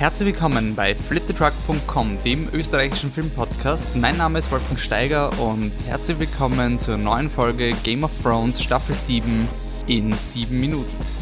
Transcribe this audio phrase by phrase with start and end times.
[0.00, 3.96] Herzlich willkommen bei fliptetruck.com, dem österreichischen Filmpodcast.
[3.96, 8.94] Mein Name ist Wolfgang Steiger und herzlich willkommen zur neuen Folge Game of Thrones Staffel
[8.94, 9.46] 7
[9.88, 11.19] in 7 Minuten.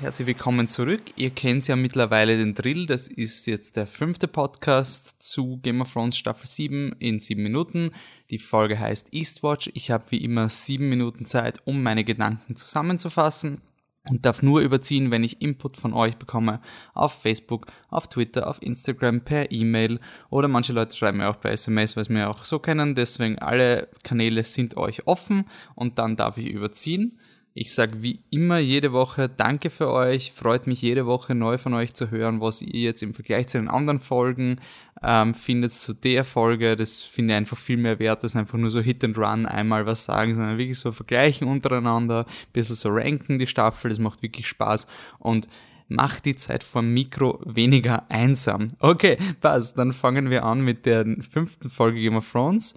[0.00, 1.00] Herzlich willkommen zurück.
[1.16, 2.86] Ihr kennt ja mittlerweile den Drill.
[2.86, 7.92] Das ist jetzt der fünfte Podcast zu Game of Thrones Staffel 7 in 7 Minuten.
[8.30, 9.70] Die Folge heißt Eastwatch.
[9.74, 13.62] Ich habe wie immer 7 Minuten Zeit, um meine Gedanken zusammenzufassen
[14.10, 16.60] und darf nur überziehen, wenn ich Input von euch bekomme
[16.92, 21.52] auf Facebook, auf Twitter, auf Instagram, per E-Mail oder manche Leute schreiben mir auch per
[21.52, 22.94] SMS, weil sie mir auch so kennen.
[22.94, 27.18] Deswegen alle Kanäle sind euch offen und dann darf ich überziehen.
[27.58, 31.72] Ich sage wie immer jede Woche Danke für euch, freut mich jede Woche neu von
[31.72, 34.60] euch zu hören, was ihr jetzt im Vergleich zu den anderen Folgen
[35.02, 36.76] ähm, findet zu der Folge.
[36.76, 39.86] Das finde ich einfach viel mehr wert, als einfach nur so Hit and Run einmal
[39.86, 44.20] was sagen, sondern wirklich so vergleichen untereinander, ein bisschen so ranken die Staffel, das macht
[44.20, 44.86] wirklich Spaß
[45.18, 45.48] und
[45.88, 48.72] macht die Zeit vor Mikro weniger einsam.
[48.80, 52.74] Okay, passt, dann fangen wir an mit der fünften Folge Game of Thrones,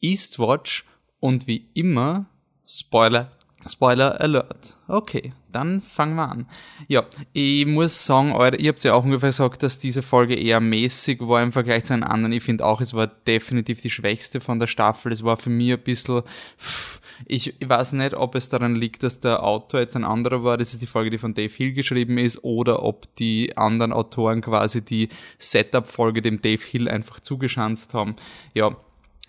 [0.00, 0.86] Eastwatch
[1.20, 2.24] und wie immer,
[2.64, 3.30] Spoiler
[3.66, 4.76] Spoiler Alert.
[4.88, 6.46] Okay, dann fangen wir an.
[6.88, 11.20] Ja, ich muss sagen, ihr habt ja auch ungefähr gesagt, dass diese Folge eher mäßig
[11.20, 12.32] war im Vergleich zu den anderen.
[12.32, 15.12] Ich finde auch, es war definitiv die schwächste von der Staffel.
[15.12, 16.22] Es war für mich ein bisschen,
[16.58, 20.42] pff, ich, ich weiß nicht, ob es daran liegt, dass der Autor jetzt ein anderer
[20.42, 20.56] war.
[20.58, 24.40] Das ist die Folge, die von Dave Hill geschrieben ist, oder ob die anderen Autoren
[24.40, 28.16] quasi die Setup-Folge dem Dave Hill einfach zugeschanzt haben.
[28.54, 28.76] Ja,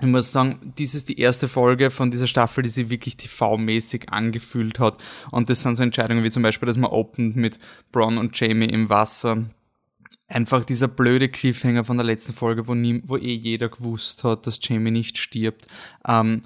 [0.02, 4.10] ich muss sagen, dies ist die erste Folge von dieser Staffel, die sich wirklich TV-mäßig
[4.10, 4.98] angefühlt hat.
[5.30, 7.60] Und das sind so Entscheidungen wie zum Beispiel, dass man opent mit
[7.92, 9.46] Bron und Jamie im Wasser.
[10.28, 14.48] Einfach dieser blöde Cliffhanger von der letzten Folge, wo, nie, wo eh jeder gewusst hat,
[14.48, 15.68] dass Jamie nicht stirbt.
[16.08, 16.42] Ähm,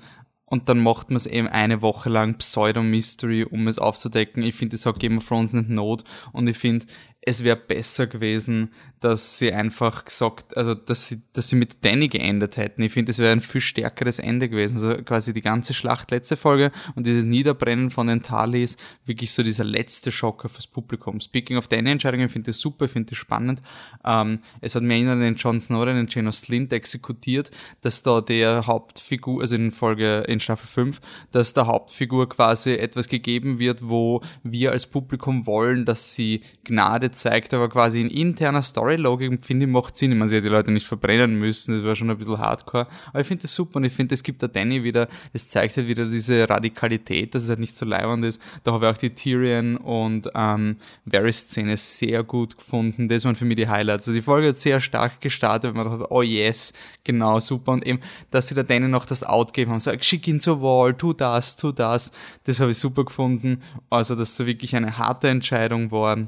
[0.45, 4.43] und dann macht man es eben eine Woche lang Pseudo-Mystery, um es aufzudecken.
[4.43, 6.03] Ich finde, das hat Game of Thrones nicht Not.
[6.33, 6.85] Und ich finde,
[7.27, 8.71] es wäre besser gewesen,
[9.01, 12.81] dass sie einfach gesagt, also dass sie, dass sie mit Danny geendet hätten.
[12.81, 14.77] Ich finde, es wäre ein viel stärkeres Ende gewesen.
[14.77, 19.43] Also quasi die ganze Schlacht letzte Folge und dieses Niederbrennen von den Talis, wirklich so
[19.43, 21.19] dieser letzte Schocker fürs Publikum.
[21.19, 23.61] Speaking of Danny-Entscheidungen, finde ich super, finde ich spannend.
[24.05, 27.51] Ähm, es hat mir erinnert den Jon Snow den Janos Slint exekutiert,
[27.81, 31.01] dass da der Hauptfigur, also in Folge, in Staffel 5,
[31.33, 37.11] dass der Hauptfigur quasi etwas gegeben wird, wo wir als Publikum wollen, dass sie Gnade
[37.17, 40.11] zeigt, aber quasi in interner Storylogik, finde ich, macht Sinn.
[40.11, 42.87] Ich meine, sie hätte die Leute nicht verbrennen müssen, das war schon ein bisschen hardcore.
[43.09, 45.77] Aber ich finde das super und ich finde, es gibt da Danny wieder, es zeigt
[45.77, 48.41] halt wieder diese Radikalität, dass es halt nicht so leibend ist.
[48.63, 53.07] Da habe ich auch die Tyrion und ähm, Varys-Szene sehr gut gefunden.
[53.09, 54.07] Das waren für mich die Highlights.
[54.07, 56.73] Also die Folge hat sehr stark gestartet, weil man dachte, oh yes,
[57.03, 57.73] genau, super.
[57.73, 57.99] Und eben,
[58.31, 61.13] dass sie da Danny noch das Out geben haben, sagt, schick ihn zur Wall, tu
[61.13, 62.11] das, tu das.
[62.43, 63.61] Das habe ich super gefunden.
[63.89, 66.27] Also, dass so wirklich eine harte Entscheidung war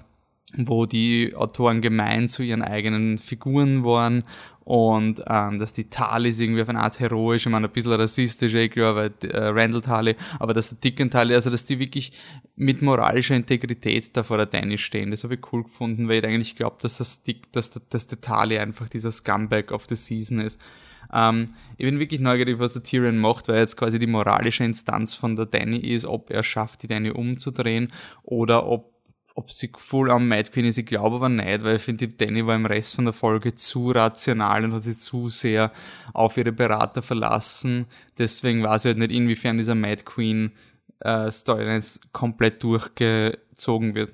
[0.58, 4.24] wo die Autoren gemein zu ihren eigenen Figuren waren
[4.70, 8.54] und ähm, dass die Talis irgendwie auf eine Art heroisch, ich meine ein bisschen rassistisch,
[8.54, 12.12] eh klar, weil äh, Randall Tali, aber dass der Dicken Tali, also dass die wirklich
[12.56, 16.26] mit moralischer Integrität da vor der Danny stehen, das habe ich cool gefunden, weil ich
[16.26, 19.96] eigentlich glaube, dass das Dick, dass, der, dass der Tali einfach dieser Scumbag of the
[19.96, 20.62] Season ist.
[21.12, 24.64] Ähm, ich bin wirklich neugierig, was der Tyrion macht, weil er jetzt quasi die moralische
[24.64, 27.92] Instanz von der Danny ist, ob er schafft, die Danny umzudrehen
[28.24, 28.89] oder ob
[29.40, 32.46] ob sie voll am Mad Queen ist, ich glaube aber nicht, weil ich finde, Danny
[32.46, 35.72] war im Rest von der Folge zu rational und hat sich zu sehr
[36.14, 37.86] auf ihre Berater verlassen.
[38.18, 40.52] Deswegen weiß ich halt nicht, inwiefern dieser Mad Queen
[41.00, 44.12] äh, Storyline komplett durchgezogen wird.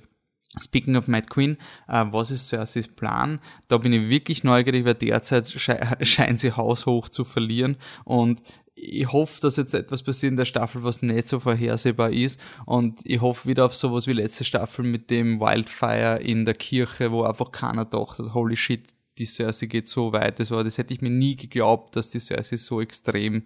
[0.61, 1.57] Speaking of Mad Queen,
[1.87, 3.39] äh, was ist Cerseis Plan?
[3.67, 8.43] Da bin ich wirklich neugierig, weil derzeit sche scheint sie haushoch zu verlieren und
[8.85, 12.39] ich hoffe, dass jetzt etwas passiert in der Staffel, was nicht so vorhersehbar ist.
[12.65, 17.11] Und ich hoffe wieder auf sowas wie letzte Staffel mit dem Wildfire in der Kirche,
[17.11, 18.87] wo einfach keiner dachte, holy shit,
[19.17, 20.39] die Cersei geht so weit.
[20.39, 23.43] Das war, das hätte ich mir nie geglaubt, dass die Cersei so extrem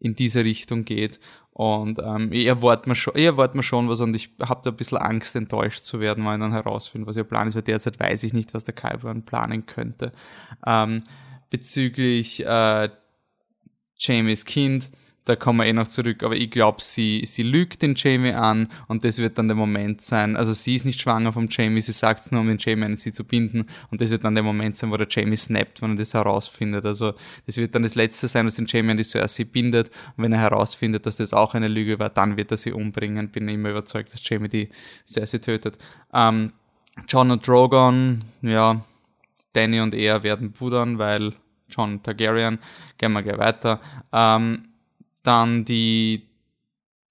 [0.00, 1.20] in diese Richtung geht.
[1.52, 4.70] Und ähm, ich erwarte mir schon, ich erwarte mir schon was und ich habe da
[4.70, 7.62] ein bisschen Angst, enttäuscht zu werden, weil ich dann herausfinden, was ihr Plan ist, weil
[7.62, 10.12] derzeit weiß ich nicht, was der Kyburn planen könnte.
[10.66, 11.02] Ähm,
[11.48, 12.90] bezüglich äh,
[13.98, 14.90] Jamies Kind,
[15.26, 18.68] da kommen wir eh noch zurück, aber ich glaube, sie, sie lügt den Jamie an
[18.86, 20.36] und das wird dann der Moment sein.
[20.36, 22.96] Also sie ist nicht schwanger vom Jamie, sie sagt es nur, um den Jamie an
[22.96, 25.90] sie zu binden und das wird dann der Moment sein, wo der Jamie snappt, wenn
[25.92, 26.86] er das herausfindet.
[26.86, 27.14] Also
[27.44, 30.32] das wird dann das Letzte sein, was den Jamie an die Cersei bindet und wenn
[30.32, 33.30] er herausfindet, dass das auch eine Lüge war, dann wird er sie umbringen.
[33.30, 34.68] Bin immer überzeugt, dass Jamie die
[35.04, 35.76] Cersei tötet.
[36.14, 36.52] Ähm,
[37.08, 38.80] John und Drogon, ja,
[39.54, 41.34] Danny und er werden pudern, weil
[41.68, 42.58] John Targaryen.
[42.98, 43.80] Gehen wir gleich weiter.
[44.12, 44.68] Ähm,
[45.22, 46.28] dann die,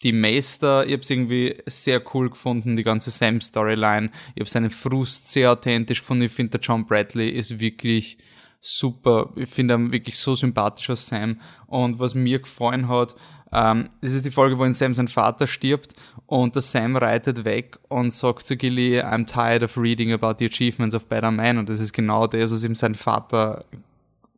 [0.04, 4.10] die Meister, ich habe es irgendwie sehr cool gefunden, die ganze Sam-Storyline.
[4.36, 6.24] Ich habe seinen Frust sehr authentisch gefunden.
[6.24, 8.18] Ich finde, der John Bradley ist wirklich
[8.62, 9.32] super.
[9.36, 11.40] Ich finde ihn wirklich so sympathisch als Sam.
[11.68, 13.16] Und was mir gefallen hat,
[13.52, 15.94] ähm, das ist die Folge, wo in Sam sein Vater stirbt
[16.26, 20.46] und der Sam reitet weg und sagt zu Gilly, I'm tired of reading about the
[20.46, 21.58] achievements of better men.
[21.58, 23.66] Und das ist genau das, was ihm sein Vater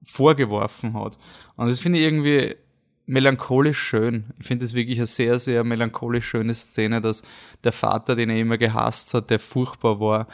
[0.04, 1.18] vorgeworfen hat.
[1.56, 2.56] Und das finde ich irgendwie
[3.08, 4.26] melancholisch schön.
[4.40, 7.24] Ich finde es wirklich eine sehr, sehr melancholisch schöne Szene, dass
[7.64, 10.28] der Vater, den er immer gehasst hat, der furchtbar war,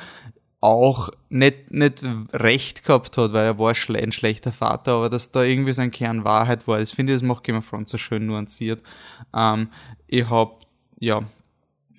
[0.59, 5.43] auch nicht, nicht recht gehabt hat, weil er war ein schlechter Vater, aber dass da
[5.43, 6.79] irgendwie sein Kern Wahrheit war.
[6.79, 8.81] Das finde ich, das macht Game of Thrones so schön nuanciert.
[9.35, 9.69] Ähm,
[10.07, 10.65] ich hab,
[10.99, 11.23] ja,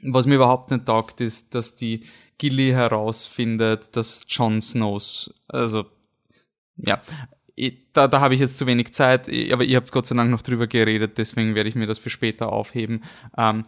[0.02, 2.04] was mir überhaupt nicht taugt, ist, dass die
[2.38, 5.84] Gilly herausfindet, dass Jon Snows, also,
[6.76, 7.02] ja,
[7.92, 10.42] da, da habe ich jetzt zu wenig Zeit, aber ihr habt Gott sei Dank noch
[10.42, 13.04] drüber geredet, deswegen werde ich mir das für später aufheben.
[13.38, 13.64] Ähm,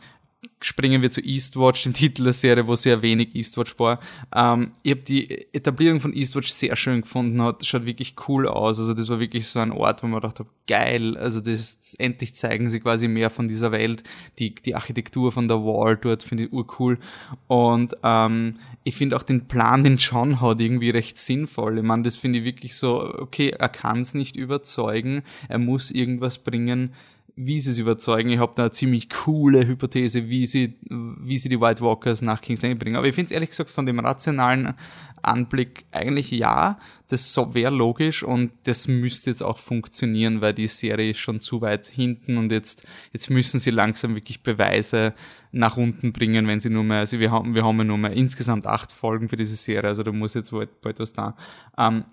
[0.60, 4.00] springen wir zu Eastwatch, dem Titel der Serie, wo sehr wenig Eastwatch war.
[4.34, 8.78] Ähm, ich habe die Etablierung von Eastwatch sehr schön gefunden, hat schaut wirklich cool aus.
[8.78, 12.68] Also das war wirklich so ein Ort, wo man dachte, geil, also das endlich zeigen
[12.70, 14.02] sie quasi mehr von dieser Welt.
[14.38, 16.98] Die, die Architektur von der Wall dort finde ich urcool.
[17.46, 21.78] Und ähm, ich finde auch den Plan, den John hat, irgendwie recht sinnvoll.
[21.78, 25.90] Ich meine, das finde ich wirklich so, okay, er kann es nicht überzeugen, er muss
[25.90, 26.92] irgendwas bringen,
[27.36, 28.30] wie sie es überzeugen.
[28.30, 32.40] Ich habe da eine ziemlich coole Hypothese, wie sie, wie sie die White Walkers nach
[32.40, 32.96] King's Landing bringen.
[32.96, 34.74] Aber ich finde es ehrlich gesagt von dem rationalen
[35.20, 36.78] Anblick eigentlich ja,
[37.08, 41.60] das wäre logisch und das müsste jetzt auch funktionieren, weil die Serie ist schon zu
[41.60, 45.12] weit hinten und jetzt, jetzt müssen sie langsam wirklich Beweise
[45.52, 48.12] nach unten bringen, wenn sie nur mehr, also wir haben, wir haben ja nur mehr
[48.12, 51.36] insgesamt acht Folgen für diese Serie, also da muss jetzt bald, bald was da.
[51.76, 52.04] Ähm,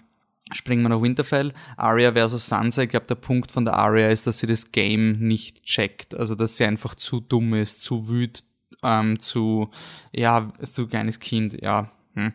[0.52, 1.54] Springen wir nach Winterfell.
[1.78, 2.84] Arya versus Sansa.
[2.84, 6.16] Ich glaube, der Punkt von der Arya ist, dass sie das Game nicht checkt.
[6.16, 8.44] Also, dass sie einfach zu dumm ist, zu wüt,
[8.84, 9.70] ähm, zu,
[10.12, 11.90] ja, zu kleines Kind, ja.
[12.16, 12.34] Hm.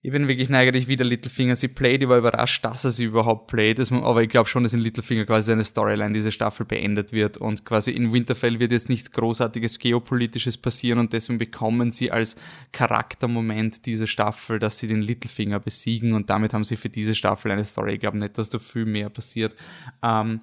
[0.00, 2.02] Ich bin wirklich neidisch wie der Littlefinger sie playt.
[2.02, 3.80] Ich war überrascht, dass er sie überhaupt playt.
[3.90, 7.36] Aber ich glaube schon, dass in Littlefinger quasi seine Storyline diese Staffel beendet wird.
[7.36, 11.00] Und quasi in Winterfell wird jetzt nichts großartiges Geopolitisches passieren.
[11.00, 12.36] Und deswegen bekommen sie als
[12.70, 16.12] Charaktermoment diese Staffel, dass sie den Littlefinger besiegen.
[16.12, 17.94] Und damit haben sie für diese Staffel eine Story.
[17.94, 19.56] Ich glaube nicht, dass da viel mehr passiert.
[20.04, 20.42] Ähm,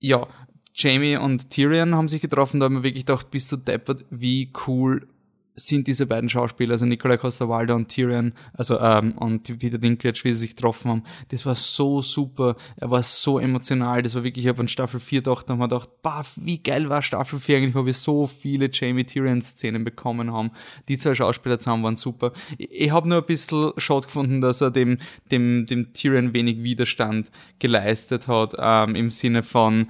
[0.00, 0.28] ja,
[0.74, 2.60] Jamie und Tyrion haben sich getroffen.
[2.60, 5.08] Da haben wir wirklich gedacht, bist du deppert, wie cool
[5.56, 10.32] sind diese beiden Schauspieler, also Nikolai Costa-Waldau und Tyrion, also ähm, und Peter Dinklage, wie
[10.34, 14.44] sie sich getroffen haben, das war so super, er war so emotional, das war wirklich,
[14.44, 17.56] ich habe an Staffel 4 gedacht, und habe gedacht, bah, wie geil war Staffel 4
[17.56, 20.50] eigentlich, wo wir so viele Jamie-Tyrion-Szenen bekommen haben.
[20.88, 22.32] Die zwei Schauspieler zusammen waren super.
[22.58, 24.98] Ich, ich habe nur ein bisschen schade gefunden, dass er dem,
[25.30, 29.86] dem, dem Tyrion wenig Widerstand geleistet hat, ähm, im Sinne von,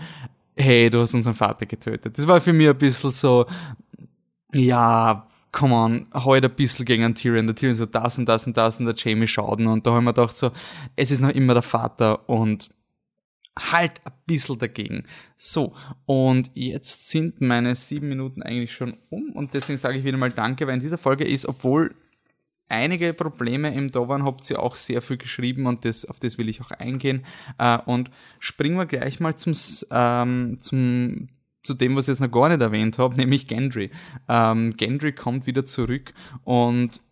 [0.57, 2.17] hey, du hast unseren Vater getötet.
[2.17, 3.47] Das war für mich ein bisschen so,
[4.53, 7.47] ja, come on, halt ein bisschen gegen einen Tyrion.
[7.47, 10.05] Der Tyrion so das und das und das und der Jamie schauen und da haben
[10.05, 10.53] wir gedacht so,
[10.97, 12.69] es ist noch immer der Vater und
[13.59, 15.05] halt ein bisschen dagegen.
[15.39, 15.73] So,
[16.05, 20.31] und jetzt sind meine sieben Minuten eigentlich schon um und deswegen sage ich wieder mal
[20.31, 21.95] Danke, weil in dieser Folge ist, obwohl
[22.69, 26.37] einige Probleme im da waren, habt ihr auch sehr viel geschrieben und das, auf das
[26.37, 27.25] will ich auch eingehen.
[27.59, 29.55] Äh, und springen wir gleich mal zum,
[29.91, 31.29] ähm, zum
[31.67, 33.91] zu dem, was ich jetzt noch gar nicht erwähnt habe, nämlich Gendry.
[34.29, 37.03] Ähm, Gendry kommt wieder zurück und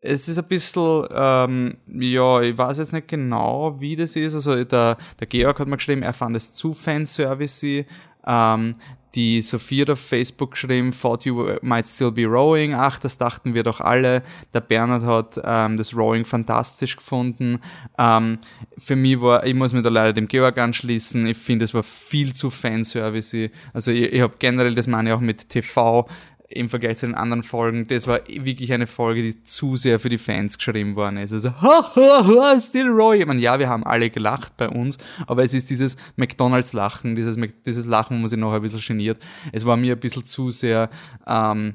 [0.00, 4.34] es ist ein bisschen, ähm, ja, ich weiß jetzt nicht genau, wie das ist.
[4.34, 7.84] Also der, der Georg hat mir geschrieben, er fand es zu fanservice
[8.26, 8.76] ähm,
[9.14, 12.74] die Sophie hat auf Facebook geschrieben, thought you might still be rowing.
[12.74, 14.22] Ach, das dachten wir doch alle.
[14.52, 17.60] Der Bernhard hat ähm, das Rowing fantastisch gefunden.
[17.96, 18.38] Ähm,
[18.76, 21.82] für mich war, ich muss mir da leider dem Georg anschließen, ich finde, es war
[21.82, 23.50] viel zu Fanservice.
[23.72, 26.06] Also ich, ich habe generell, das meine ich auch mit TV,
[26.50, 30.08] im Vergleich zu den anderen Folgen, das war wirklich eine Folge, die zu sehr für
[30.08, 31.32] die Fans geschrieben worden ist.
[31.32, 33.20] Also, ha, ha, ha, still Roy.
[33.20, 37.36] Ich meine, ja, wir haben alle gelacht bei uns, aber es ist dieses McDonalds-Lachen, dieses,
[37.66, 39.18] dieses Lachen, wo man sich noch ein bisschen geniert.
[39.52, 40.88] Es war mir ein bisschen zu sehr
[41.26, 41.74] ähm,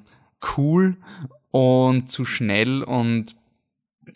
[0.58, 0.98] cool
[1.52, 3.36] und zu schnell und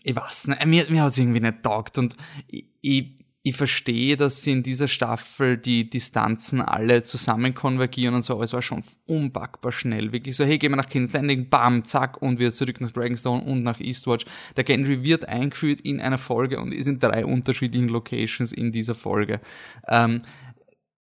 [0.04, 3.17] ich weiß nicht, mir, mir hat es irgendwie nicht taugt und ich, ich
[3.50, 8.44] ich verstehe, dass sie in dieser Staffel die Distanzen alle zusammen konvergieren und so, aber
[8.44, 10.12] es war schon unpackbar schnell.
[10.12, 13.44] Wirklich so, hey, gehen wir nach King's Landing, bam, zack, und wir zurück nach Dragonstone
[13.44, 14.26] und nach Eastwatch.
[14.58, 18.96] Der Gendry wird eingeführt in einer Folge und ist in drei unterschiedlichen Locations in dieser
[18.96, 19.40] Folge.
[19.88, 20.24] Ähm,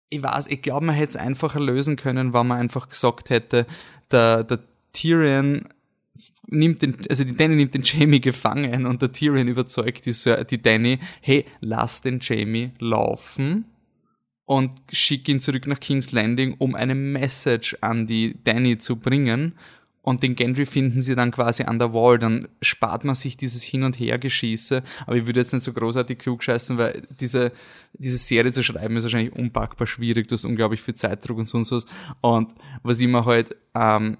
[0.08, 3.66] ich weiß, ich glaube, man hätte es einfacher lösen können, wenn man einfach gesagt hätte,
[4.10, 4.60] der, der
[4.92, 5.68] Tyrion
[6.46, 10.14] nimmt den, also die Danny nimmt den Jamie gefangen und der Tyrion überzeugt die,
[10.50, 13.64] die Danny, hey, lass den Jamie laufen
[14.50, 19.54] und schickt ihn zurück nach King's Landing, um eine Message an die Danny zu bringen.
[20.02, 22.18] Und den Gendry finden sie dann quasi an der Wall.
[22.18, 24.82] Dann spart man sich dieses Hin- und Her-Geschieße.
[25.06, 27.52] Aber ich würde jetzt nicht so großartig klug scheißen, weil diese,
[27.92, 30.26] diese Serie zu schreiben ist wahrscheinlich unpackbar schwierig.
[30.26, 31.80] Du hast unglaublich viel Zeitdruck und so und so.
[32.22, 32.52] Und
[32.82, 34.16] was ich mir halt ähm,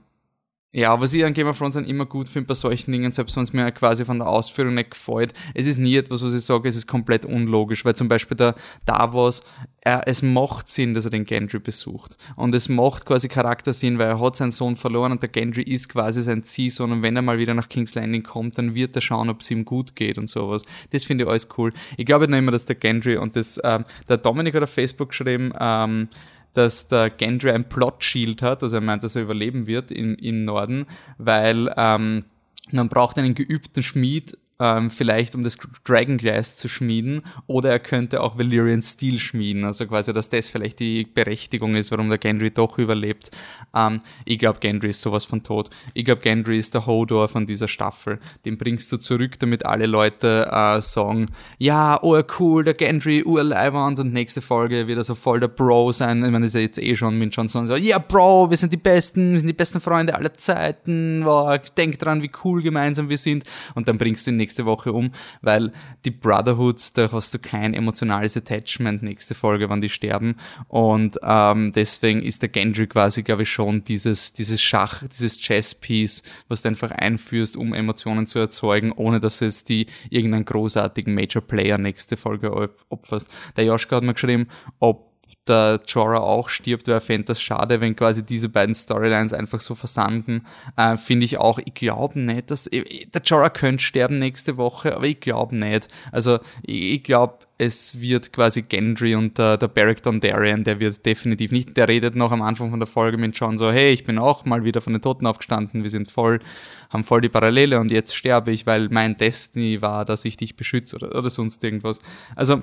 [0.73, 3.35] ja, was ich an Game of Thrones dann immer gut finde bei solchen Dingen, selbst
[3.37, 6.43] wenn es mir quasi von der Ausführung nicht gefällt, es ist nie etwas, was ich
[6.43, 8.55] sage, es ist komplett unlogisch, weil zum Beispiel der
[8.87, 9.43] Davos,
[9.81, 12.17] er, es macht Sinn, dass er den Gendry besucht.
[12.37, 15.89] Und es macht quasi Charaktersinn, weil er hat seinen Sohn verloren und der Gendry ist
[15.89, 19.03] quasi sein Ziehsohn und wenn er mal wieder nach King's Landing kommt, dann wird er
[19.03, 20.62] schauen, ob es ihm gut geht und sowas.
[20.91, 21.73] Das finde ich alles cool.
[21.97, 25.09] Ich glaube nicht immer, dass der Gendry und das, ähm, der Dominik hat auf Facebook
[25.09, 26.09] geschrieben, ähm,
[26.54, 30.45] dass der Gendry ein Plot-Shield hat, also er meint, dass er überleben wird im, im
[30.45, 30.87] Norden,
[31.19, 32.25] weil ähm,
[32.71, 37.81] man braucht einen geübten Schmied ähm, vielleicht um das Dragon Glass zu schmieden, oder er
[37.81, 42.19] könnte auch Valyrian Steel schmieden, also quasi, dass das vielleicht die Berechtigung ist, warum der
[42.19, 43.31] Gendry doch überlebt.
[43.75, 45.71] Ähm, ich glaube, Gendry ist sowas von tot.
[45.95, 48.21] Ich glaube, Gendry ist der Hodor von dieser Staffel.
[48.45, 53.99] Den bringst du zurück, damit alle Leute äh, sagen, ja, oh cool, der Gendry, urleiwand
[54.00, 56.25] und nächste Folge wird er so voll der Bro sein.
[56.25, 58.73] Ich meine, ist ja jetzt eh schon mit Jon Snow so, ja, Bro, wir sind
[58.73, 63.09] die Besten, wir sind die besten Freunde aller Zeiten, wow, denk dran, wie cool gemeinsam
[63.09, 63.45] wir sind.
[63.75, 65.73] Und dann bringst du ihn Woche um, weil
[66.04, 70.37] die Brotherhoods, da hast du kein emotionales Attachment nächste Folge, wann die sterben.
[70.69, 76.23] Und ähm, deswegen ist der Gendry quasi, glaube ich, schon dieses, dieses Schach, dieses Chess-Piece,
[76.49, 81.42] was du einfach einführst, um Emotionen zu erzeugen, ohne dass es die irgendeinen großartigen Major
[81.42, 83.28] Player nächste Folge opferst.
[83.57, 85.10] Der Joschka hat mir geschrieben, ob
[85.47, 89.61] der Jorah auch stirbt, weil er fände das schade, wenn quasi diese beiden Storylines einfach
[89.61, 90.47] so versanden.
[90.77, 95.07] Äh, Finde ich auch, ich glaube nicht, dass, der Jorah könnte sterben nächste Woche, aber
[95.07, 95.89] ich glaube nicht.
[96.13, 101.05] Also, ich, ich glaube, es wird quasi Gendry und der, der Beric Dondarrion, der wird
[101.05, 104.05] definitiv nicht, der redet noch am Anfang von der Folge mit John so, hey, ich
[104.05, 106.41] bin auch mal wieder von den Toten aufgestanden, wir sind voll,
[106.89, 110.57] haben voll die Parallele und jetzt sterbe ich, weil mein Destiny war, dass ich dich
[110.57, 112.01] beschütze oder, oder sonst irgendwas.
[112.35, 112.63] Also,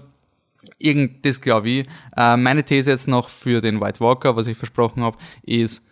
[0.78, 1.88] Irgend, das glaube ich.
[2.16, 5.88] Äh, meine These jetzt noch für den White Walker, was ich versprochen habe, ist,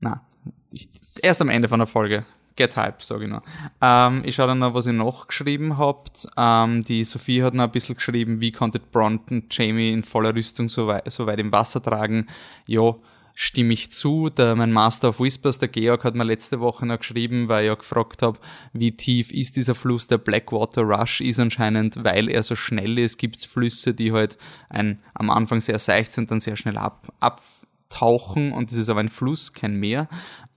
[0.00, 0.26] na,
[0.72, 0.88] ich,
[1.22, 2.24] erst am Ende von der Folge.
[2.56, 3.42] Get Hype, sage ich noch.
[3.80, 6.28] Ähm, ich schaue dann noch, was ihr noch geschrieben habt.
[6.36, 10.68] Ähm, die Sophie hat noch ein bisschen geschrieben, wie konnte Bronton Jamie in voller Rüstung
[10.68, 12.28] so weit, so weit im Wasser tragen.
[12.66, 13.02] Jo,
[13.34, 14.30] stimme ich zu.
[14.30, 17.68] Der, mein Master of Whispers, der Georg, hat mir letzte Woche noch geschrieben, weil ich
[17.68, 18.38] ja gefragt habe,
[18.72, 20.06] wie tief ist dieser Fluss.
[20.06, 24.38] Der Blackwater Rush ist anscheinend, weil er so schnell ist, gibt's Flüsse, die halt
[24.68, 29.00] ein, am Anfang sehr seicht sind, dann sehr schnell ab, abtauchen und das ist aber
[29.00, 30.08] ein Fluss, kein Meer.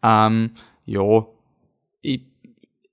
[0.03, 0.51] Ähm,
[0.85, 1.25] ja,
[2.01, 2.21] ich,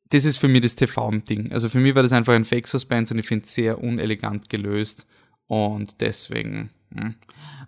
[0.08, 1.52] das ist für mich das TV-Ding.
[1.52, 5.06] Also für mich war das einfach ein Fake-Suspense und ich finde es sehr unelegant gelöst
[5.46, 6.70] und deswegen...
[6.94, 7.14] Hm.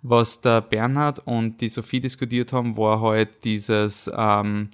[0.03, 4.69] Was der Bernhard und die Sophie diskutiert haben, war halt dieses, ähm,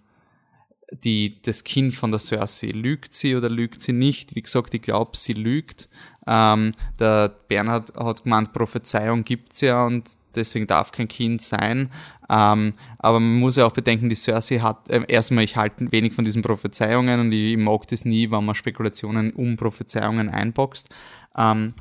[1.04, 2.68] die, das Kind von der Cersei.
[2.68, 4.36] Lügt sie oder lügt sie nicht?
[4.36, 5.90] Wie gesagt, ich glaube, sie lügt.
[6.28, 11.90] Ähm, der Bernhard hat gemeint, Prophezeiung gibt's ja und deswegen darf kein Kind sein.
[12.30, 16.14] Ähm, aber man muss ja auch bedenken, die Cersei hat, äh, erstmal, ich halte wenig
[16.14, 20.90] von diesen Prophezeiungen und ich, ich mag das nie, wenn man Spekulationen um Prophezeiungen einboxt.
[21.36, 21.74] Ähm,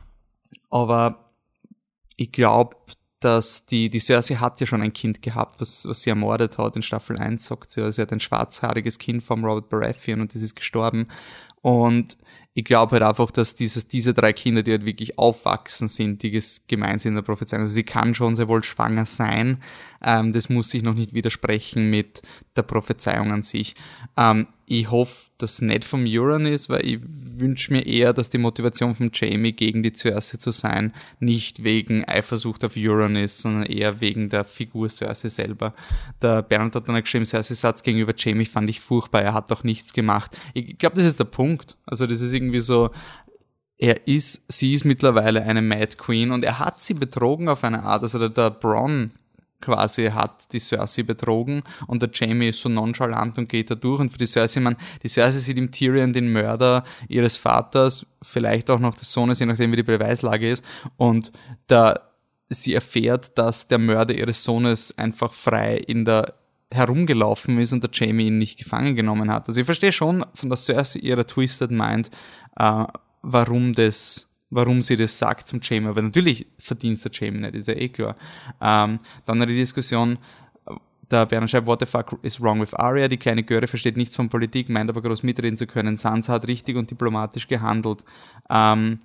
[0.70, 1.31] aber
[2.22, 2.76] ich glaube,
[3.18, 6.76] dass die, die Cersei hat ja schon ein Kind gehabt, was, was sie ermordet hat.
[6.76, 10.34] In Staffel 1 sagt sie, also sie hat ein schwarzhaariges Kind vom Robert Baratheon und
[10.34, 11.08] das ist gestorben.
[11.62, 12.16] Und
[12.54, 16.38] ich glaube halt einfach, dass dieses, diese drei Kinder, die halt wirklich aufwachsen sind, die
[16.66, 19.62] gemeint sind in der Prophezeiung, also sie kann schon sehr wohl schwanger sein,
[20.02, 22.22] ähm, das muss sich noch nicht widersprechen mit
[22.56, 23.74] der Prophezeiung an sich.
[24.16, 28.30] Ähm, ich hoffe, dass es nicht vom Euron ist, weil ich wünsche mir eher, dass
[28.30, 33.38] die Motivation von Jamie gegen die Cersei zu sein nicht wegen Eifersucht auf Euron ist,
[33.38, 35.74] sondern eher wegen der Figur Cersei selber.
[36.22, 39.62] Der Bernd hat dann geschrieben, Cersei Satz gegenüber Jamie fand ich furchtbar, er hat doch
[39.62, 40.36] nichts gemacht.
[40.54, 41.76] Ich glaube, das ist der Punkt.
[41.84, 42.90] Also das ist irgendwie so,
[43.78, 47.82] er ist, sie ist mittlerweile eine Mad Queen und er hat sie betrogen auf eine
[47.82, 48.04] Art.
[48.04, 49.12] Also der, der Bronn
[49.62, 54.00] quasi hat die Cersei betrogen und der Jamie ist so nonchalant und geht da durch
[54.00, 58.68] und für die Cersei, man, die Cersei sieht im Tyrion den Mörder ihres Vaters, vielleicht
[58.68, 60.64] auch noch des Sohnes, je nachdem wie die Beweislage ist
[60.98, 61.32] und
[61.68, 62.00] da
[62.50, 66.34] sie erfährt, dass der Mörder ihres Sohnes einfach frei in der
[66.70, 69.46] herumgelaufen ist und der Jamie ihn nicht gefangen genommen hat.
[69.46, 72.10] Also ich verstehe schon von der Cersei ihrer Twisted Mind,
[72.56, 72.84] äh,
[73.22, 75.88] warum das warum sie das sagt zum Jamie.
[75.88, 78.16] Aber natürlich verdient der Jamie nicht, ist ja eh klar.
[78.60, 80.18] Ähm, dann die Diskussion,
[81.10, 83.08] der Bernhard schreibt, what the fuck is wrong with Arya?
[83.08, 85.96] Die kleine Göre versteht nichts von Politik, meint aber groß mitreden zu können.
[85.98, 88.04] Sansa hat richtig und diplomatisch gehandelt.
[88.50, 89.00] Ähm,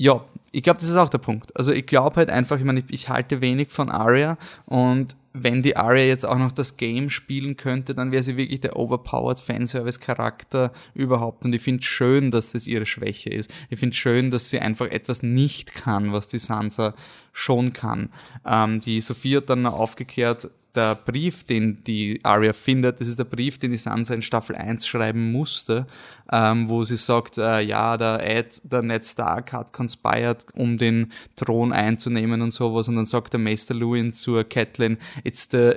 [0.00, 1.54] ja, ich glaube, das ist auch der Punkt.
[1.58, 5.62] Also ich glaube halt einfach, ich meine, ich, ich, halte wenig von Arya und wenn
[5.62, 9.38] die Arya jetzt auch noch das Game spielen könnte, dann wäre sie wirklich der overpowered
[9.40, 11.44] Fanservice-Charakter überhaupt.
[11.44, 13.52] Und ich finde schön, dass das ihre Schwäche ist.
[13.68, 16.94] Ich finde schön, dass sie einfach etwas nicht kann, was die Sansa
[17.34, 18.08] schon kann.
[18.46, 23.24] Ähm, die Sophie hat dann aufgeklärt, der Brief, den die Arya findet, das ist der
[23.24, 25.86] Brief, den die Sansa in Staffel 1 schreiben musste,
[26.32, 31.12] ähm, wo sie sagt, äh, ja, der Ed, der Ned Stark hat conspired, um den
[31.36, 35.74] Thron einzunehmen und sowas, und dann sagt der Meister Lewin zur Catelyn, it's the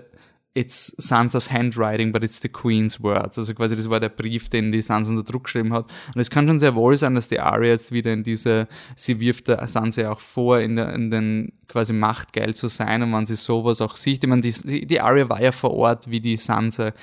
[0.55, 3.37] it's Sansas handwriting, but it's the Queen's words.
[3.37, 5.85] Also quasi das war der Brief, den die Sansa unter Druck geschrieben hat.
[6.13, 9.19] Und es kann schon sehr wohl sein, dass die Arya jetzt wieder in diese, sie
[9.19, 13.25] wirft der Sansa auch vor, in, der, in den quasi machtgeil zu sein und wenn
[13.25, 14.23] sie sowas auch sieht.
[14.23, 16.93] Ich meine, die, die Arya war ja vor Ort, wie die Sansa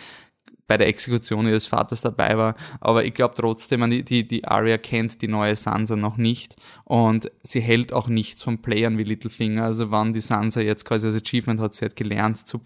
[0.69, 2.54] bei der Exekution ihres Vaters dabei war.
[2.78, 6.54] Aber ich glaube trotzdem, die, die, die Arya kennt die neue Sansa noch nicht
[6.85, 9.64] und sie hält auch nichts von Playern wie Littlefinger.
[9.64, 12.61] Also wann die Sansa jetzt quasi als Achievement hat, sie hat gelernt zu,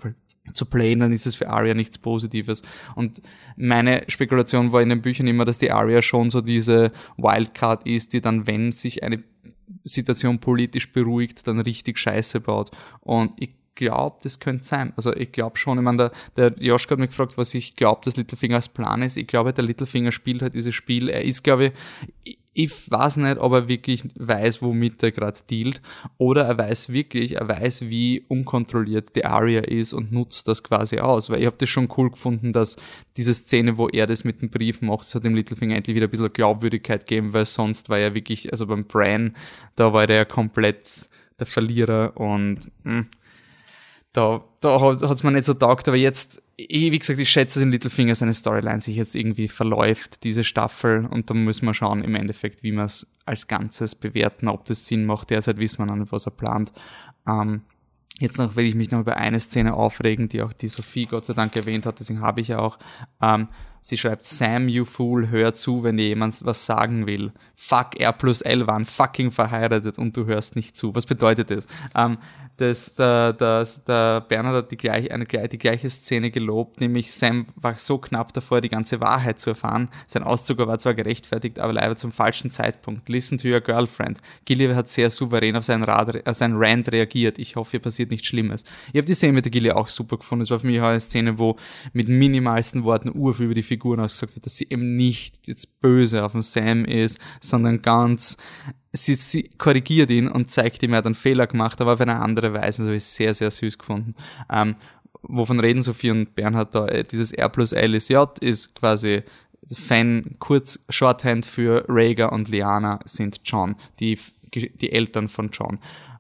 [0.52, 2.62] zu playen, dann ist es für Arya nichts Positives.
[2.94, 3.22] Und
[3.56, 8.12] meine Spekulation war in den Büchern immer, dass die Arya schon so diese Wildcard ist,
[8.12, 9.22] die dann, wenn sich eine
[9.84, 12.70] Situation politisch beruhigt, dann richtig Scheiße baut.
[13.00, 14.93] Und ich glaube, das könnte sein.
[14.97, 18.00] Also ich glaube schon, ich meine, der, der Joschka hat mich gefragt, was ich glaube,
[18.04, 19.16] dass Littlefinger als Plan ist.
[19.16, 21.09] Ich glaube, der Littlefinger spielt halt dieses Spiel.
[21.09, 21.73] Er ist, glaube
[22.25, 25.83] ich, ich weiß nicht, ob er wirklich weiß, womit er gerade dealt,
[26.19, 31.00] oder er weiß wirklich, er weiß, wie unkontrolliert die Aria ist und nutzt das quasi
[31.00, 31.28] aus.
[31.28, 32.76] Weil ich habe das schon cool gefunden, dass
[33.16, 36.07] diese Szene, wo er das mit dem Brief macht, das hat dem Littlefinger endlich wieder
[36.07, 39.35] ein bisschen Glaubwürdigkeit gegeben, weil sonst war er wirklich, also beim Bran,
[39.75, 41.09] da war der ja komplett
[41.40, 43.07] der Verlierer und mh, hm,
[44.14, 47.59] da, da hat es mir nicht so taugt, aber jetzt ich, wie gesagt, ich schätze,
[47.59, 51.75] dass in Littlefinger seine Storyline sich jetzt irgendwie verläuft, diese Staffel, und da müssen wir
[51.75, 55.30] schauen im Endeffekt, wie wir es als Ganzes bewerten, ob das Sinn macht.
[55.30, 56.73] Derzeit wissen wir noch nicht, was er plant.
[57.26, 57.62] Ähm,
[58.18, 61.24] jetzt noch will ich mich noch über eine Szene aufregen, die auch die Sophie Gott
[61.24, 62.79] sei Dank erwähnt hat, deswegen habe ich ja auch.
[63.20, 63.48] Ähm,
[63.85, 67.33] sie schreibt, Sam, you fool, hör zu, wenn dir jemand was sagen will.
[67.55, 70.94] Fuck, R plus L waren fucking verheiratet und du hörst nicht zu.
[70.94, 71.66] Was bedeutet das?
[71.94, 72.16] Ähm,
[72.57, 77.47] dass der, der, der Bernhard hat die, gleich, eine, die gleiche Szene gelobt, nämlich Sam
[77.57, 79.88] war so knapp davor, die ganze Wahrheit zu erfahren.
[80.07, 83.09] Sein Auszug war zwar gerechtfertigt, aber leider zum falschen Zeitpunkt.
[83.09, 84.20] Listen to your girlfriend.
[84.44, 87.38] Gilly hat sehr souverän auf seinen, Rad, auf seinen Rant reagiert.
[87.38, 88.64] Ich hoffe, hier passiert nichts Schlimmes.
[88.88, 90.42] Ich habe die Szene mit der Gilly auch super gefunden.
[90.42, 91.57] Es war für mich auch eine Szene, wo
[91.92, 96.24] mit minimalsten Worten urf über die Figuren ausgesagt wird, dass sie eben nicht jetzt böse
[96.24, 98.37] auf den Sam ist, sondern ganz
[98.94, 102.20] sie, sie korrigiert ihn und zeigt ihm, er hat einen Fehler gemacht, aber auf eine
[102.20, 102.78] andere Weise.
[102.78, 104.14] Das habe ich sehr, sehr süß gefunden.
[104.50, 104.76] Ähm,
[105.22, 106.87] wovon reden Sophie und Bernhard da?
[106.87, 109.22] Äh, dieses R plus L ist J ist quasi
[109.72, 114.18] Fan, kurz Shorthand für Rhaegar und Liana sind John, die,
[114.54, 115.78] die Eltern von John.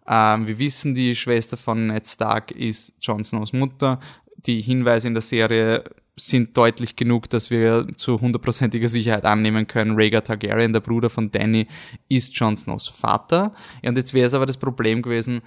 [0.08, 4.00] Ähm, wir wissen, die Schwester von Ned Stark ist Jon Snows Mutter.
[4.46, 5.84] Die Hinweise in der Serie
[6.16, 11.30] sind deutlich genug, dass wir zu hundertprozentiger Sicherheit annehmen können, Rhaegar Targaryen, der Bruder von
[11.30, 11.66] Danny,
[12.08, 13.52] ist Jon Snows Vater.
[13.84, 15.42] Und jetzt wäre es aber das Problem gewesen,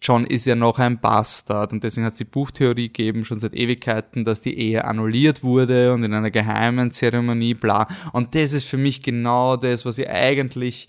[0.00, 3.52] John ist ja noch ein Bastard und deswegen hat es die Buchtheorie gegeben, schon seit
[3.54, 7.88] Ewigkeiten, dass die Ehe annulliert wurde und in einer geheimen Zeremonie, bla.
[8.12, 10.88] Und das ist für mich genau das, was ich eigentlich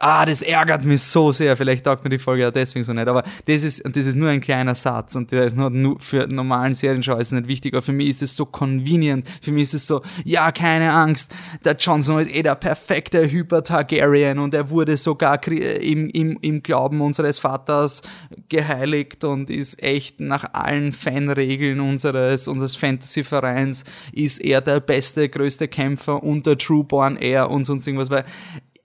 [0.00, 1.56] Ah, das ärgert mich so sehr.
[1.56, 3.08] Vielleicht taugt mir die Folge ja deswegen so nicht.
[3.08, 5.16] Aber das ist, und das ist nur ein kleiner Satz.
[5.16, 7.74] Und der ist nur für normalen Serienschau ist nicht wichtig.
[7.74, 9.28] Aber für mich ist es so convenient.
[9.42, 11.34] Für mich ist es so, ja, keine Angst.
[11.64, 14.38] Der Johnson ist eh der perfekte Hyper-Targaryen.
[14.38, 18.02] Und er wurde sogar im, im, im Glauben unseres Vaters
[18.48, 23.82] geheiligt und ist echt nach allen Fanregeln unseres, unseres Fantasy-Vereins
[24.12, 28.10] ist er der beste, größte Kämpfer und der Trueborn er und sonst irgendwas.
[28.10, 28.24] Weil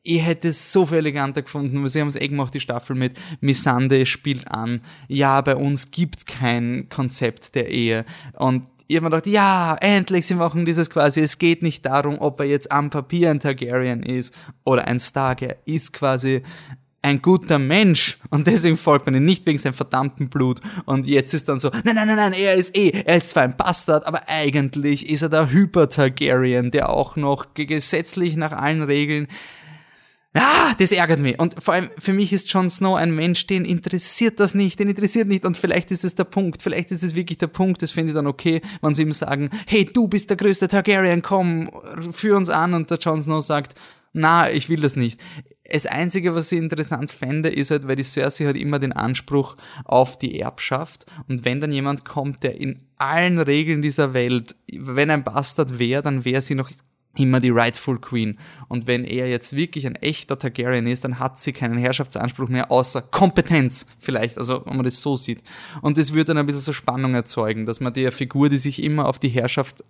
[0.03, 2.95] ich hätte es so viel eleganter gefunden, weil sie haben es eh gemacht, die Staffel
[2.95, 4.81] mit Missande spielt an.
[5.07, 8.05] Ja, bei uns gibt's kein Konzept der Ehe.
[8.33, 12.19] Und ich habe mir gedacht, ja, endlich, sie machen dieses quasi, es geht nicht darum,
[12.19, 14.35] ob er jetzt am Papier ein Targaryen ist
[14.65, 16.43] oder ein Stark, er ist quasi
[17.01, 21.33] ein guter Mensch und deswegen folgt man ihm nicht wegen seinem verdammten Blut und jetzt
[21.33, 24.05] ist dann so, nein, nein, nein, nein, er ist eh, er ist zwar ein Bastard,
[24.05, 29.27] aber eigentlich ist er der Hyper-Targaryen, der auch noch gesetzlich nach allen Regeln
[30.35, 31.39] Ah, das ärgert mich.
[31.39, 34.89] Und vor allem für mich ist Jon Snow ein Mensch, den interessiert das nicht, den
[34.89, 35.45] interessiert nicht.
[35.45, 38.15] Und vielleicht ist es der Punkt, vielleicht ist es wirklich der Punkt, das finde ich
[38.15, 41.69] dann okay, wenn sie ihm sagen, hey, du bist der größte Targaryen, komm,
[42.11, 42.73] führ uns an.
[42.73, 43.75] Und der Jon Snow sagt,
[44.13, 45.19] na, ich will das nicht.
[45.69, 49.55] Das Einzige, was ich interessant fände, ist halt, weil die Cersei hat immer den Anspruch
[49.85, 51.05] auf die Erbschaft.
[51.27, 56.01] Und wenn dann jemand kommt, der in allen Regeln dieser Welt, wenn ein Bastard wäre,
[56.01, 56.71] dann wäre sie noch
[57.15, 58.39] immer die Rightful Queen.
[58.67, 62.71] Und wenn er jetzt wirklich ein echter Targaryen ist, dann hat sie keinen Herrschaftsanspruch mehr,
[62.71, 65.43] außer Kompetenz vielleicht, also wenn man das so sieht.
[65.81, 68.81] Und das würde dann ein bisschen so Spannung erzeugen, dass man der Figur, die sich
[68.81, 69.83] immer auf die Herrschaft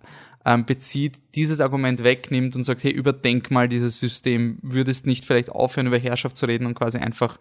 [0.44, 5.50] ähm, bezieht, dieses Argument wegnimmt und sagt, hey, überdenk mal dieses System, würdest nicht vielleicht
[5.50, 7.38] aufhören, über Herrschaft zu reden und quasi einfach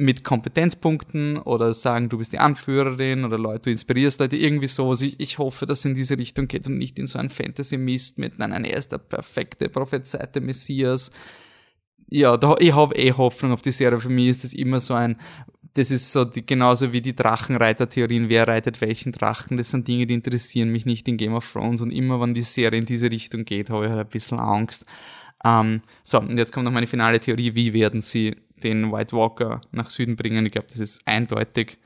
[0.00, 4.88] mit Kompetenzpunkten oder sagen, du bist die Anführerin oder Leute, du inspirierst Leute, irgendwie so.
[4.88, 7.28] Also ich, ich hoffe, dass es in diese Richtung geht und nicht in so ein
[7.28, 11.12] Fantasy-Mist mit, nein, nein, er ist der perfekte, prophezeite Messias.
[12.08, 14.00] Ja, da, ich habe eh Hoffnung auf die Serie.
[14.00, 15.16] Für mich ist das immer so ein,
[15.74, 20.06] das ist so die, genauso wie die Drachenreiter-Theorien, wer reitet welchen Drachen, das sind Dinge,
[20.06, 23.10] die interessieren mich nicht in Game of Thrones und immer wenn die Serie in diese
[23.10, 24.86] Richtung geht, habe ich halt ein bisschen Angst.
[25.44, 29.60] Ähm, so, und jetzt kommt noch meine finale Theorie, wie werden sie den White Walker
[29.72, 30.46] nach Süden bringen.
[30.46, 31.78] Ich glaube, das ist eindeutig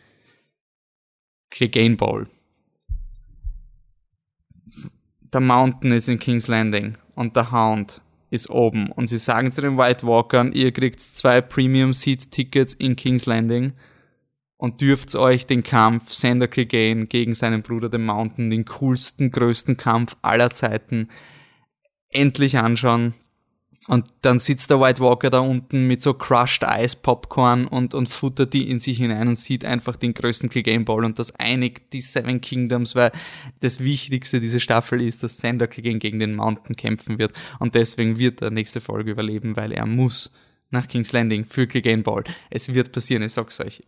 [1.50, 2.28] Clegane Bowl.
[5.32, 8.90] Der Mountain ist in King's Landing und der Hound ist oben.
[8.90, 13.26] Und sie sagen zu den White Walkern, ihr kriegt zwei Premium Seat Tickets in King's
[13.26, 13.72] Landing
[14.56, 19.76] und dürft euch den Kampf Sander Clegane gegen seinen Bruder, den Mountain, den coolsten, größten
[19.76, 21.08] Kampf aller Zeiten,
[22.08, 23.14] endlich anschauen.
[23.86, 28.08] Und dann sitzt der White Walker da unten mit so Crushed Ice Popcorn und, und
[28.08, 31.92] futtert die in sich hinein und sieht einfach den größten Game Ball und das einigt
[31.92, 33.12] die Seven Kingdoms, weil
[33.60, 38.18] das Wichtigste dieser Staffel ist, dass Sander gegen, gegen den Mountain kämpfen wird und deswegen
[38.18, 40.32] wird er nächste Folge überleben, weil er muss
[40.70, 42.24] nach King's Landing für Game Ball.
[42.48, 43.82] Es wird passieren, ich sag's euch.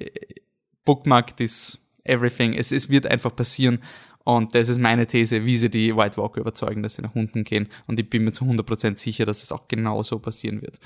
[0.85, 2.53] Bookmark this everything.
[2.53, 3.81] Es, es wird einfach passieren
[4.27, 7.45] und das ist meine These, wie sie die White Walker überzeugen, dass sie nach unten
[7.45, 7.69] gehen.
[7.87, 10.81] Und ich bin mir zu 100% sicher, dass es auch genau so passieren wird.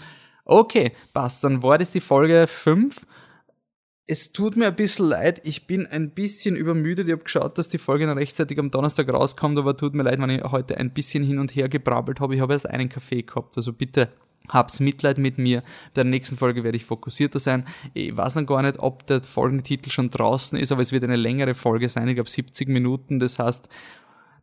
[0.44, 1.42] Okay, passt.
[1.42, 3.06] Dann war das die Folge 5.
[4.06, 7.06] Es tut mir ein bisschen leid, ich bin ein bisschen übermüdet.
[7.06, 10.20] Ich habe geschaut, dass die Folge noch rechtzeitig am Donnerstag rauskommt, aber tut mir leid,
[10.20, 12.34] wenn ich heute ein bisschen hin und her gebrabbelt habe.
[12.34, 14.10] Ich habe erst einen Kaffee gehabt, also bitte
[14.50, 15.60] Hab's Mitleid mit mir.
[15.94, 17.64] Bei der nächsten Folge werde ich fokussierter sein.
[17.94, 21.16] Ich weiß noch gar nicht, ob der Folgentitel schon draußen ist, aber es wird eine
[21.16, 22.08] längere Folge sein.
[22.08, 23.18] Ich glaube 70 Minuten.
[23.18, 23.68] Das heißt,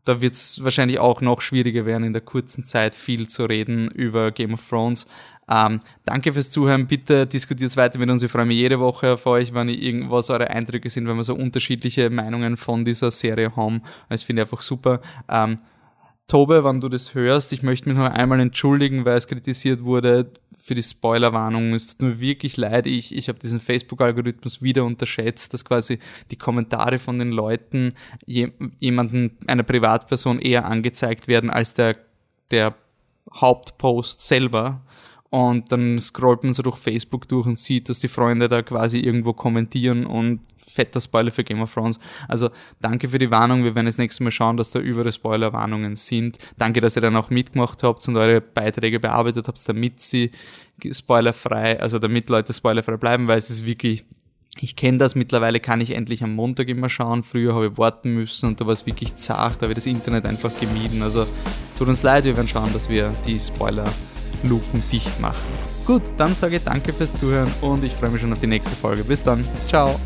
[0.08, 3.89] da wird es wahrscheinlich auch noch schwieriger werden, in der kurzen Zeit viel zu reden
[3.91, 5.06] über Game of Thrones.
[5.50, 6.88] Ähm, danke fürs Zuhören.
[6.88, 8.24] Bitte diskutiert weiter mit uns.
[8.24, 11.24] Ich freue mich jede Woche auf euch, wenn ich irgendwas eure Eindrücke sind, wenn wir
[11.24, 13.82] so unterschiedliche Meinungen von dieser Serie haben.
[14.10, 15.02] Das finde ich einfach super.
[15.30, 15.60] Ähm,
[16.28, 20.30] Tobe, wenn du das hörst, ich möchte mich noch einmal entschuldigen, weil es kritisiert wurde
[20.68, 21.74] für die Spoilerwarnung.
[21.74, 22.86] Es tut mir wirklich leid.
[22.86, 27.94] Ich, ich habe diesen Facebook-Algorithmus wieder unterschätzt, dass quasi die Kommentare von den Leuten
[28.26, 31.96] je, jemanden, einer Privatperson eher angezeigt werden als der,
[32.52, 32.76] der
[33.34, 34.82] Hauptpost selber.
[35.30, 39.00] Und dann scrollt man so durch Facebook durch und sieht, dass die Freunde da quasi
[39.00, 42.00] irgendwo kommentieren und fetter Spoiler für Game of Thrones.
[42.28, 42.50] Also
[42.82, 43.63] danke für die Warnung.
[43.63, 46.38] Wir werden das nächste Mal schauen, dass da überall Spoilerwarnungen sind.
[46.58, 50.32] Danke, dass ihr dann auch mitgemacht habt und eure Beiträge bearbeitet habt, damit sie
[50.90, 54.06] spoilerfrei, also damit Leute spoilerfrei bleiben, weil es ist wirklich
[54.60, 57.22] ich kenne das, mittlerweile kann ich endlich am Montag immer schauen.
[57.22, 59.86] Früher habe ich warten müssen und da war es wirklich zart, da habe ich das
[59.86, 61.04] Internet einfach gemieden.
[61.04, 61.28] Also
[61.78, 63.86] tut uns leid, wir werden schauen, dass wir die Spoiler
[64.44, 65.38] Luken dicht machen.
[65.86, 68.76] Gut, dann sage ich danke fürs Zuhören und ich freue mich schon auf die nächste
[68.76, 69.04] Folge.
[69.04, 69.46] Bis dann.
[69.68, 70.00] Ciao.